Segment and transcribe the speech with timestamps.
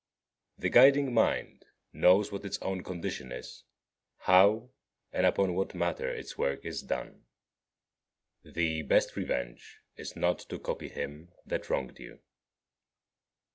[0.55, 0.61] 5.
[0.63, 1.63] The guiding mind
[1.93, 3.65] knows what its own condition is,
[4.21, 4.71] how,
[5.13, 7.27] and upon what matter its work is done.
[8.41, 8.55] 6.
[8.55, 12.19] The best revenge is not to copy him that wronged you.